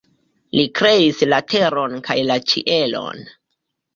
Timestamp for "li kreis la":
0.59-1.41